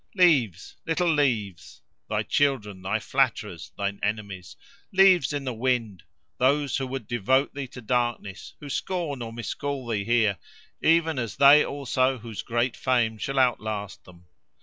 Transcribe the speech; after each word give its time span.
+ 0.13 0.15
Leaves! 0.15 0.77
little 0.87 1.13
leaves!—thy 1.13 2.23
children, 2.23 2.81
thy 2.81 2.97
flatterers, 2.97 3.71
thine 3.77 3.99
enemies! 4.01 4.55
Leaves 4.91 5.31
in 5.31 5.43
the 5.43 5.53
wind, 5.53 6.01
those 6.39 6.77
who 6.77 6.87
would 6.87 7.05
devote 7.07 7.53
thee 7.53 7.67
to 7.67 7.81
darkness, 7.81 8.55
who 8.59 8.67
scorn 8.67 9.21
or 9.21 9.31
miscall 9.31 9.85
thee 9.85 10.03
here, 10.03 10.39
even 10.81 11.19
as 11.19 11.35
they 11.35 11.63
also 11.63 12.17
whose 12.17 12.41
great 12.41 12.75
fame 12.75 13.15
shall 13.19 13.37
outlast 13.37 14.03
them. 14.05 14.25